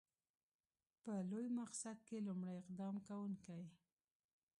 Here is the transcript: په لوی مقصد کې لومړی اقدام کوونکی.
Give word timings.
په 1.03 1.11
لوی 1.29 1.47
مقصد 1.59 1.97
کې 2.07 2.25
لومړی 2.27 2.53
اقدام 2.61 2.95
کوونکی. 3.07 3.63